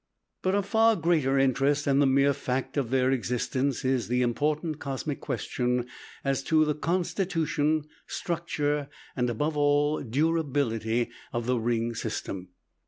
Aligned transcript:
But 0.41 0.55
of 0.55 0.65
far 0.65 0.95
greater 0.95 1.37
interest 1.37 1.85
than 1.85 1.99
the 1.99 2.07
mere 2.07 2.33
fact 2.33 2.75
of 2.75 2.89
their 2.89 3.11
existence 3.11 3.85
is 3.85 4.07
the 4.07 4.23
important 4.23 4.79
cosmic 4.79 5.19
question 5.19 5.85
as 6.23 6.41
to 6.45 6.65
the 6.65 6.73
constitution, 6.73 7.83
structure, 8.07 8.89
and, 9.15 9.29
above 9.29 9.55
all, 9.55 10.01
durability 10.01 11.11
of 11.31 11.45
the 11.45 11.59
ring 11.59 11.93
system. 11.93 12.47